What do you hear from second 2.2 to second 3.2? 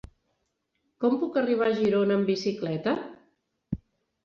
amb bicicleta?